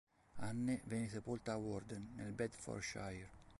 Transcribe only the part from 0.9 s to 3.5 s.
sepolta a Warden, nel Bedfordshire.